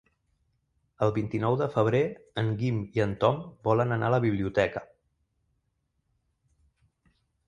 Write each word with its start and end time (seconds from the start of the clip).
El 1.07 1.11
vint-i-nou 1.17 1.57
de 1.57 1.65
febrer 1.73 1.99
en 2.43 2.49
Guim 2.61 2.79
i 2.99 3.03
en 3.05 3.13
Tom 3.25 3.37
volen 3.67 3.97
anar 3.97 4.09
a 4.13 4.15
la 4.15 4.21
biblioteca. 4.23 4.83